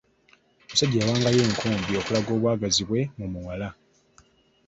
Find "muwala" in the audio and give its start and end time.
3.33-3.67